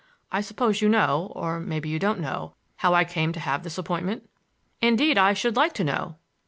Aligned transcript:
I 0.31 0.41
suppose 0.41 0.81
you 0.81 0.89
know—or 0.89 1.59
maybe 1.59 1.87
you 1.87 1.99
don't 1.99 2.19
know—how 2.19 2.91
I 2.95 3.03
came 3.05 3.31
to 3.33 3.39
have 3.39 3.61
this 3.61 3.77
appointment?" 3.77 4.27
"Indeed, 4.81 5.15
I 5.19 5.33
should 5.33 5.55
like 5.55 5.73
to 5.73 5.83
know." 5.83 6.15